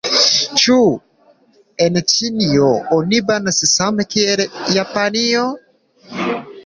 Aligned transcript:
Ĉu 0.61 0.77
en 1.87 1.99
Ĉinio 2.13 2.71
oni 2.97 3.21
banas 3.29 3.61
same 3.75 4.07
kiel 4.15 4.43
en 4.47 4.51
Japanio? 4.79 5.49